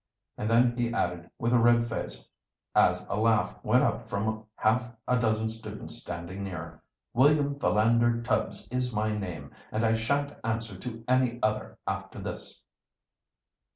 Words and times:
And 0.35 0.49
then 0.49 0.75
he 0.75 0.91
added, 0.91 1.29
with 1.37 1.53
a 1.53 1.59
red 1.59 1.87
face, 1.87 2.27
as 2.73 3.05
a 3.07 3.17
laugh 3.17 3.63
went 3.63 3.83
up 3.83 4.09
from 4.09 4.45
half 4.55 4.83
a 5.07 5.19
dozen 5.19 5.47
students 5.47 5.97
standing 5.97 6.43
near: 6.43 6.81
"William 7.13 7.59
Philander 7.59 8.19
Tubbs 8.23 8.67
is 8.71 8.91
my 8.91 9.15
name, 9.15 9.51
and 9.71 9.85
I 9.85 9.93
shan't 9.93 10.33
answer 10.43 10.75
to 10.79 11.03
any 11.07 11.37
other 11.43 11.77
after 11.85 12.17
this." 12.19 12.65